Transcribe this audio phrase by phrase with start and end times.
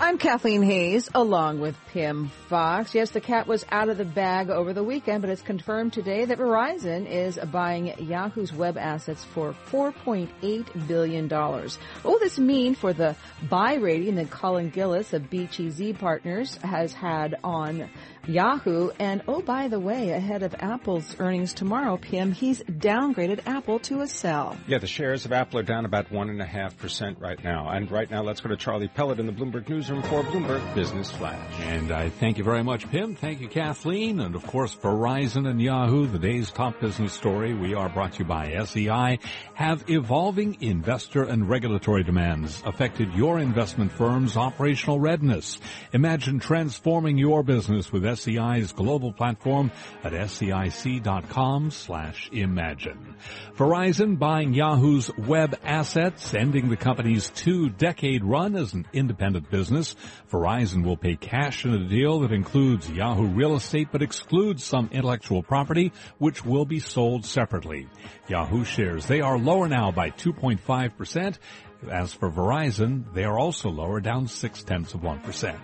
[0.00, 2.94] I'm Kathleen Hays, along with Pimm Fox.
[2.94, 6.24] Yes, the cat was out of the bag over the weekend, but it's confirmed today
[6.24, 11.28] that Verizon is buying Yahoo's web assets for $4.8 billion.
[11.28, 13.16] What will this mean for the
[13.50, 17.90] buy rating that Colin Gillis of BGC Partners has had on
[18.28, 18.90] Yahoo?
[18.98, 24.02] And oh, by the way, ahead of Apple's earnings tomorrow, Pimm, he's downgraded Apple to
[24.02, 24.56] a sell.
[24.66, 27.70] Yeah, the shares of Apple are down about 1.5% right now.
[27.70, 31.10] And right now, let's go to Charlie Pellet in the Bloomberg Newsroom for Bloomberg Business
[31.10, 31.60] Flash.
[31.60, 33.14] And I thank you very much, Pimm.
[33.14, 34.20] Thank you, Kathleen.
[34.20, 37.54] And of course, Verizon and Yahoo, the day's top business story.
[37.54, 39.20] We are brought to you by SEI.
[39.54, 45.58] Have evolving investor and regulatory demands affected your investment firm's operational readiness?
[45.92, 49.70] Imagine transforming your business with SEI's global platform
[50.02, 53.16] at SEIC.com slash imagine.
[53.56, 59.94] Verizon buying Yahoo's web assets, ending the company's two-decade run as an independent business.
[60.30, 64.88] Verizon will pay cash in a deal that includes Yahoo real estate but excludes some
[64.92, 67.88] intellectual property which will be sold separately.
[68.28, 71.38] Yahoo shares, they are lower now by 2.5%.
[71.86, 75.56] As for Verizon, they are also lower, down six tenths of 1%.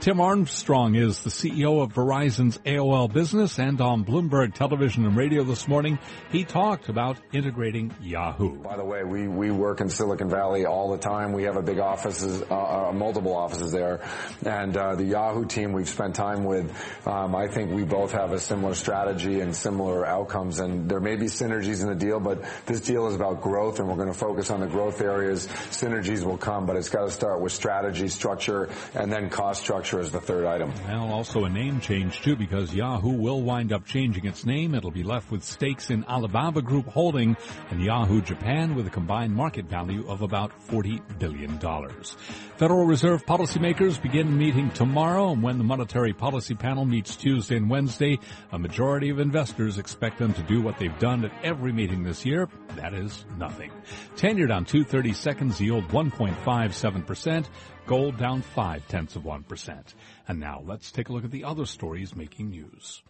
[0.00, 5.42] Tim Armstrong is the CEO of Verizon's AOL business and on Bloomberg television and radio
[5.42, 5.98] this morning,
[6.30, 8.58] he talked about integrating Yahoo.
[8.58, 11.32] By the way, we, we work in Silicon Valley all the time.
[11.32, 14.06] We have a big offices, uh, uh, multiple offices there.
[14.44, 16.70] And uh, the Yahoo team we've spent time with,
[17.06, 20.58] um, I think we both have a similar strategy and similar outcomes.
[20.60, 23.88] And there may be synergies in the deal, but this deal is about growth and
[23.88, 25.48] we're going to focus on the growth areas.
[25.70, 30.00] Synergies will come, but it's got to start with strategy, structure, and then cost structure
[30.00, 30.72] as the third item.
[30.86, 34.74] Well, also a name change too, because Yahoo will wind up changing its name.
[34.74, 37.36] It'll be left with stakes in Alibaba Group Holding
[37.70, 41.58] and Yahoo Japan with a combined market value of about $40 billion.
[42.56, 47.68] Federal Reserve policymakers begin meeting tomorrow, and when the Monetary Policy Panel meets Tuesday and
[47.68, 48.18] Wednesday,
[48.52, 52.24] a majority of investors expect them to do what they've done at every meeting this
[52.24, 52.48] year.
[52.76, 53.70] That is nothing.
[54.16, 55.12] Tenured on 230
[55.44, 57.46] seconds yield 1.57%.
[57.86, 59.82] Gold down five tenths of 1%.
[60.26, 63.02] And now let's take a look at the other stories making news.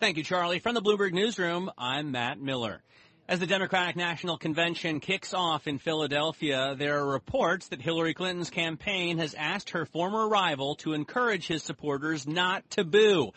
[0.00, 0.58] Thank you, Charlie.
[0.58, 2.82] From the Bloomberg Newsroom, I'm Matt Miller.
[3.28, 8.50] As the Democratic National Convention kicks off in Philadelphia, there are reports that Hillary Clinton's
[8.50, 13.30] campaign has asked her former rival to encourage his supporters not to boo.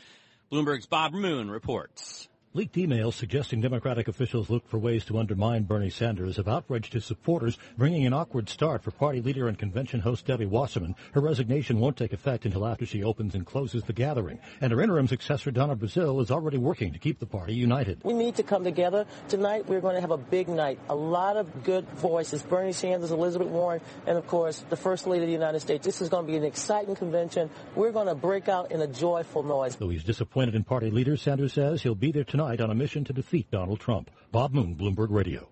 [0.52, 2.29] Bloomberg's Bob Moon reports.
[2.56, 7.06] Leaked emails suggesting Democratic officials look for ways to undermine Bernie Sanders have outraged his
[7.06, 10.96] supporters, bringing an awkward start for party leader and convention host Debbie Wasserman.
[11.12, 14.40] Her resignation won't take effect until after she opens and closes the gathering.
[14.62, 18.02] And her interim successor, Donna Brazile, is already working to keep the party united.
[18.04, 19.06] We need to come together.
[19.28, 20.80] Tonight, we're going to have a big night.
[20.90, 22.42] A lot of good voices.
[22.42, 25.86] Bernie Sanders, Elizabeth Warren, and of course, the First Lady of the United States.
[25.86, 27.52] This is going to be an exciting convention.
[27.76, 29.76] We're going to break out in a joyful noise.
[29.76, 32.76] Though he's disappointed in party leaders, Sanders says he'll be there tonight tonight on a
[32.76, 34.10] mission to defeat Donald Trump.
[34.32, 35.50] Bob Moon, Bloomberg Radio.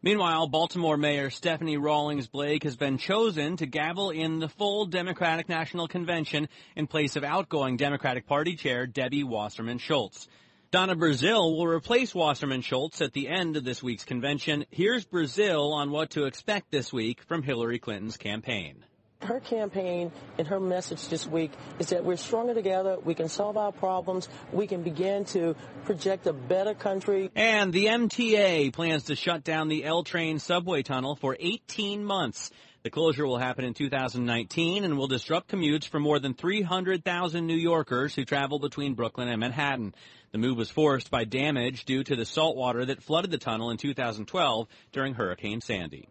[0.00, 5.48] Meanwhile, Baltimore Mayor Stephanie Rawlings Blake has been chosen to gavel in the full Democratic
[5.48, 10.28] National Convention in place of outgoing Democratic Party Chair Debbie Wasserman Schultz.
[10.70, 14.66] Donna Brazile will replace Wasserman Schultz at the end of this week's convention.
[14.70, 18.84] Here's Brazile on what to expect this week from Hillary Clinton's campaign.
[19.20, 21.50] Her campaign and her message this week
[21.80, 26.26] is that we're stronger together, we can solve our problems, we can begin to project
[26.28, 27.30] a better country.
[27.34, 32.52] And the MTA plans to shut down the L train subway tunnel for 18 months.
[32.84, 37.56] The closure will happen in 2019 and will disrupt commutes for more than 300,000 New
[37.56, 39.94] Yorkers who travel between Brooklyn and Manhattan.
[40.30, 43.70] The move was forced by damage due to the salt water that flooded the tunnel
[43.70, 46.08] in 2012 during Hurricane Sandy.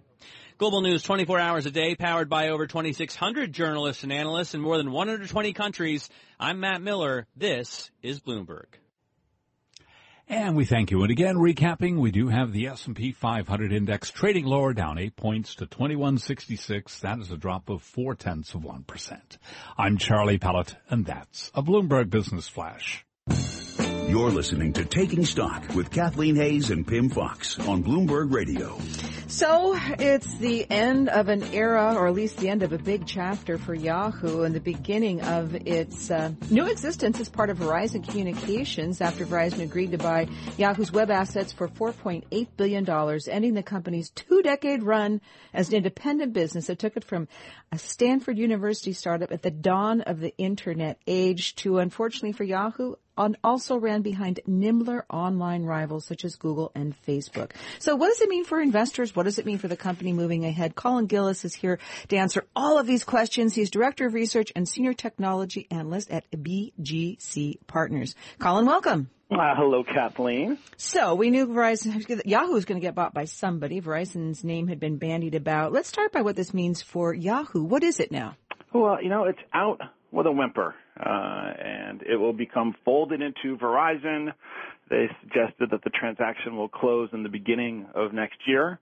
[0.57, 4.77] Global News 24 hours a day, powered by over 2,600 journalists and analysts in more
[4.77, 6.09] than 120 countries.
[6.39, 7.27] I'm Matt Miller.
[7.35, 8.65] This is Bloomberg.
[10.27, 11.03] And we thank you.
[11.03, 15.53] And again, recapping, we do have the S&P 500 index trading lower, down eight points
[15.55, 17.01] to 2166.
[17.01, 19.37] That is a drop of four tenths of 1%.
[19.77, 23.05] I'm Charlie Pellet, and that's a Bloomberg Business Flash.
[24.07, 28.79] You're listening to Taking Stock with Kathleen Hays and Pimm Fox on Bloomberg Radio.
[29.27, 33.05] So it's the end of an era, or at least the end of a big
[33.05, 38.07] chapter for Yahoo and the beginning of its uh, new existence as part of Verizon
[38.07, 42.89] Communications after Verizon agreed to buy Yahoo's web assets for $4.8 billion,
[43.29, 45.19] ending the company's two-decade run
[45.53, 47.27] as an independent business that took it from
[47.73, 52.95] a Stanford University startup at the dawn of the internet age to, unfortunately for Yahoo,
[53.43, 57.51] also ran behind nimbler online rivals such as Google and Facebook.
[57.79, 59.15] So what does it mean for investors?
[59.15, 60.75] What does it mean for the company moving ahead?
[60.75, 61.79] Colin Gillis is here
[62.09, 63.55] to answer all of these questions.
[63.55, 68.15] He's Director of Research and Senior Technology Analyst at BGC Partners.
[68.39, 69.09] Colin, welcome.
[69.29, 70.57] Uh, hello, Kathleen.
[70.77, 73.81] So we knew Verizon, Yahoo was going to get bought by somebody.
[73.81, 75.73] Verizon's name had been bandied about.
[75.73, 77.63] Let's start by what this means for Yahoo.
[77.63, 78.37] What is it now?
[78.73, 79.81] Well, you know, it's out
[80.11, 84.33] with a whimper, uh, and it will become folded into Verizon.
[84.89, 88.79] They suggested that the transaction will close in the beginning of next year,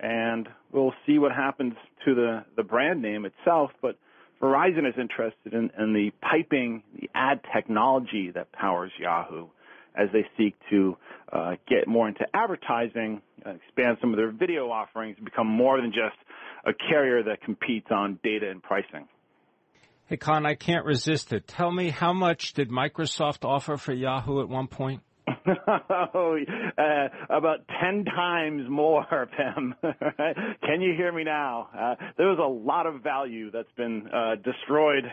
[0.00, 1.74] and we'll see what happens
[2.04, 3.70] to the, the brand name itself.
[3.82, 3.98] But
[4.40, 9.48] Verizon is interested in, in the piping, the ad technology that powers Yahoo
[9.96, 10.96] as they seek to
[11.32, 15.90] uh, get more into advertising, uh, expand some of their video offerings, become more than
[15.90, 16.16] just
[16.64, 19.08] a carrier that competes on data and pricing.
[20.08, 21.46] Hey, Con, I can't resist it.
[21.46, 25.02] Tell me, how much did Microsoft offer for Yahoo at one point?
[26.14, 26.38] oh,
[26.78, 29.04] uh, about 10 times more,
[29.36, 29.74] Pam.
[30.62, 31.68] Can you hear me now?
[31.78, 35.04] Uh, there was a lot of value that's been uh, destroyed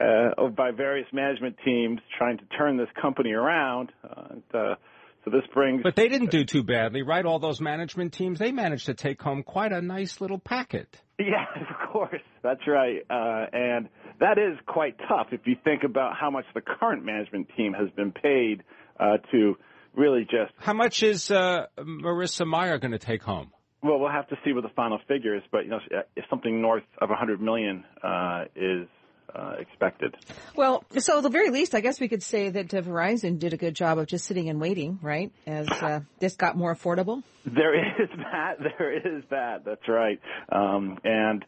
[0.00, 3.92] uh, by various management teams trying to turn this company around.
[4.02, 4.74] Uh, uh,
[5.22, 5.82] so this brings.
[5.82, 7.26] But they didn't do too badly, right?
[7.26, 10.88] All those management teams, they managed to take home quite a nice little packet.
[11.20, 12.22] Yeah, of course.
[12.42, 13.02] That's right.
[13.10, 13.90] and
[14.20, 17.90] that is quite tough if you think about how much the current management team has
[17.90, 18.62] been paid
[18.98, 19.56] uh, to
[19.94, 20.52] really just.
[20.58, 23.50] How much is uh, Marissa Mayer going to take home?
[23.82, 25.80] Well, we'll have to see what the final figure is, but you know,
[26.14, 28.86] if something north of 100 million uh, is
[29.34, 30.16] uh, expected.
[30.56, 33.52] Well, so at the very least, I guess we could say that uh, Verizon did
[33.52, 35.32] a good job of just sitting and waiting, right?
[35.46, 37.22] As uh, this got more affordable.
[37.46, 38.56] There is that.
[38.58, 39.64] There is that.
[39.64, 40.20] That's right.
[40.50, 41.44] Um, and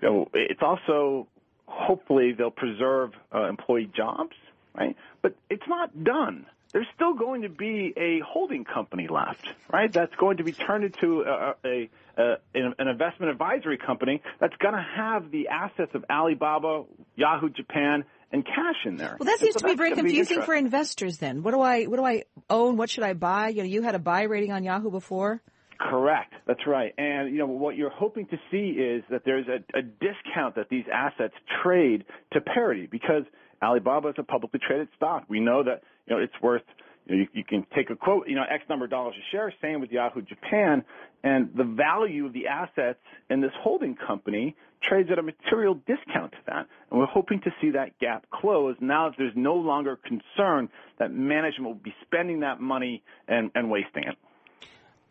[0.00, 1.28] you know, it's also
[1.66, 4.36] hopefully they'll preserve uh, employee jobs,
[4.76, 4.96] right?
[5.22, 6.46] But it's not done.
[6.72, 9.92] There's still going to be a holding company left, right?
[9.92, 14.74] That's going to be turned into a, a, a an investment advisory company that's going
[14.74, 16.82] to have the assets of Alibaba,
[17.14, 19.16] Yahoo Japan, and cash in there.
[19.20, 21.18] Well, that seems so to be very confusing for investors.
[21.18, 22.76] Then, what do I what do I own?
[22.76, 23.50] What should I buy?
[23.50, 25.40] You know, you had a buy rating on Yahoo before.
[25.78, 26.32] Correct.
[26.46, 26.92] That's right.
[26.98, 30.68] And you know what you're hoping to see is that there's a, a discount that
[30.68, 33.24] these assets trade to parity because
[33.62, 35.24] Alibaba is a publicly traded stock.
[35.28, 36.62] We know that you know it's worth.
[37.06, 39.24] You, know, you, you can take a quote, you know, X number of dollars a
[39.30, 39.52] share.
[39.60, 40.84] Same with Yahoo Japan,
[41.22, 46.32] and the value of the assets in this holding company trades at a material discount
[46.32, 46.66] to that.
[46.90, 51.12] And we're hoping to see that gap close now that there's no longer concern that
[51.12, 54.16] management will be spending that money and, and wasting it.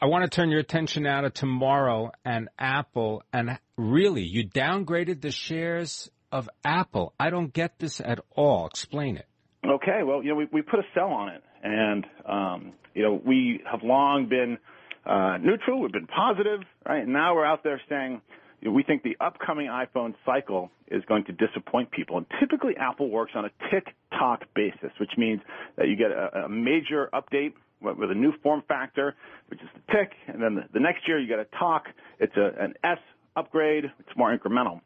[0.04, 3.24] I want to turn your attention now to tomorrow and Apple.
[3.32, 7.14] And really, you downgraded the shares of Apple.
[7.18, 8.68] I don't get this at all.
[8.68, 9.26] Explain it.
[9.66, 10.04] Okay.
[10.04, 11.42] Well, you know, we, we put a sell on it.
[11.64, 14.58] And, um, you know, we have long been
[15.06, 15.80] uh, neutral.
[15.80, 17.04] We've been positive, right?
[17.04, 18.20] And now we're out there saying,
[18.60, 22.18] you know, we think the upcoming iPhone cycle is going to disappoint people.
[22.18, 25.40] And typically Apple works on a tick-tock basis, which means
[25.78, 29.16] that you get a, a major update with a new form factor,
[29.48, 31.86] which is the tick, and then the, the next year you get a talk.
[32.20, 33.00] It's a, an S
[33.36, 33.86] upgrade.
[34.00, 34.82] It's more incremental.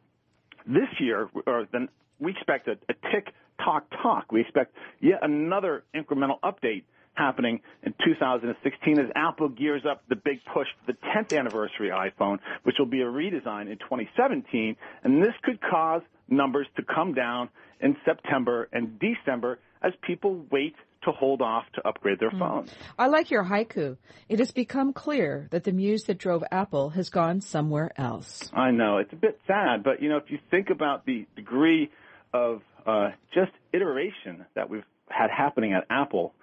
[0.66, 1.90] This year, or then
[2.20, 4.32] we expect a, a tick, talk, talk.
[4.32, 10.40] We expect yet another incremental update happening in 2016 as Apple gears up the big
[10.54, 14.76] push for the 10th anniversary iPhone, which will be a redesign in 2017.
[15.04, 17.50] And this could cause numbers to come down
[17.82, 22.40] in September and December as people wait to hold off to upgrade their hmm.
[22.40, 22.70] phones.
[22.70, 22.76] Mm.
[23.00, 23.98] I like your haiku.
[24.30, 28.50] It has become clear that the muse that drove Apple has gone somewhere else.
[28.54, 28.98] I know.
[28.98, 31.92] It's a bit sad, but you know, if you think about the degree
[32.34, 36.34] of uh, just iteration that we've had happening at Apple,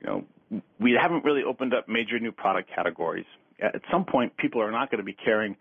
[0.00, 3.26] you know, we haven't really opened up major new product categories.
[3.60, 5.56] At some point, people are not going to be caring,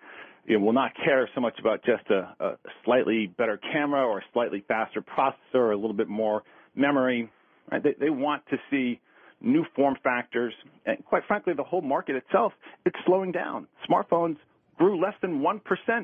[0.46, 4.20] you know, will not care so much about just a, a slightly better camera or
[4.20, 6.44] a slightly faster processor or a little bit more
[6.76, 7.30] memory.
[7.72, 7.84] Right?
[7.84, 9.00] They, they want to see
[9.42, 10.54] new form factors,
[10.86, 12.54] and quite frankly, the whole market itself,
[12.86, 13.68] it's slowing down.
[13.90, 14.38] Smartphones
[14.78, 15.60] grew less than 1%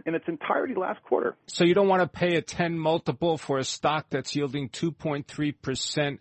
[0.06, 1.36] in its entirety last quarter.
[1.48, 6.20] So you don't want to pay a 10 multiple for a stock that's yielding 2.3%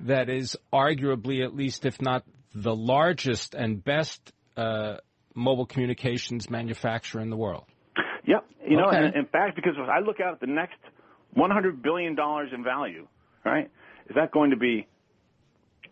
[0.00, 2.24] that is arguably, at least if not
[2.54, 4.96] the largest and best uh,
[5.34, 7.64] mobile communications manufacturer in the world.
[8.26, 8.44] Yep.
[8.68, 9.12] You know, okay.
[9.14, 10.78] in fact, because if I look out at the next
[11.36, 12.16] $100 billion
[12.52, 13.06] in value,
[13.44, 13.70] right,
[14.08, 14.86] is that going to be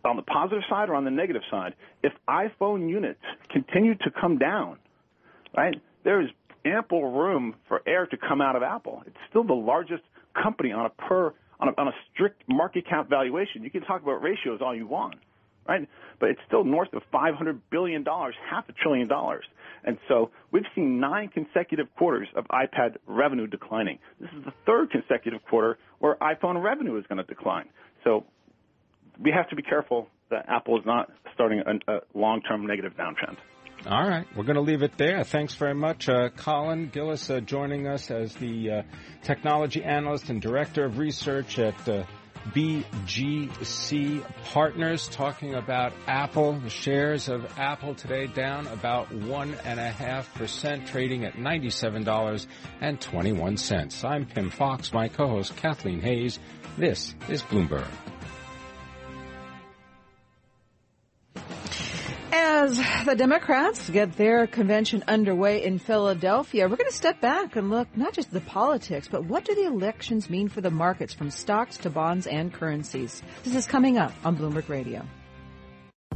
[0.04, 1.74] on the positive side or on the negative side?
[2.02, 4.78] If iPhone units continue to come down,
[5.56, 6.28] right, there is
[6.64, 9.02] ample room for air to come out of Apple.
[9.06, 10.02] It's still the largest
[10.40, 13.62] company on a per on a, on a strict market cap valuation.
[13.62, 15.14] You can talk about ratios all you want,
[15.68, 15.88] right?
[16.18, 19.44] But it's still north of 500 billion dollars, half a trillion dollars.
[19.84, 23.98] And so we've seen nine consecutive quarters of iPad revenue declining.
[24.20, 27.68] This is the third consecutive quarter where iPhone revenue is going to decline.
[28.04, 28.24] So
[29.20, 33.36] we have to be careful that Apple is not starting a, a long-term negative downtrend.
[33.84, 35.24] All right, we're going to leave it there.
[35.24, 38.82] Thanks very much, uh, Colin Gillis, uh, joining us as the uh,
[39.22, 42.04] technology analyst and director of research at uh,
[42.50, 46.60] BGC Partners, talking about Apple.
[46.60, 52.04] The shares of Apple today down about one and a half percent, trading at ninety-seven
[52.04, 52.46] dollars
[52.80, 54.04] and twenty-one cents.
[54.04, 54.92] I'm Pimm Fox.
[54.92, 56.40] My co-host Kathleen Hays.
[56.78, 57.86] This is Bloomberg.
[62.32, 67.68] As the Democrats get their convention underway in Philadelphia, we're going to step back and
[67.68, 71.12] look not just at the politics, but what do the elections mean for the markets
[71.12, 73.22] from stocks to bonds and currencies?
[73.44, 75.04] This is coming up on Bloomberg Radio.